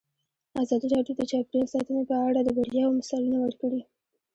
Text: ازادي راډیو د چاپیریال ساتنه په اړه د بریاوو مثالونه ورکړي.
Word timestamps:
ازادي 0.61 0.87
راډیو 0.95 1.17
د 1.17 1.21
چاپیریال 1.31 1.67
ساتنه 1.73 2.01
په 2.09 2.15
اړه 2.27 2.39
د 2.43 2.49
بریاوو 2.57 2.97
مثالونه 2.99 3.37
ورکړي. 3.41 3.81